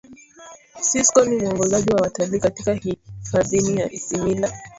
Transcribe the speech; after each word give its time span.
sisco 0.81 1.21
ni 1.25 1.37
muongozaji 1.37 1.89
wa 1.93 2.01
watalii 2.01 2.39
katika 2.39 2.73
hifadhini 2.73 3.77
ya 3.79 3.91
isimila 3.91 4.49